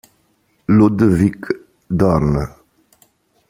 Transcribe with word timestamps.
Ludwik 0.77 1.41
Dorn 1.87 2.33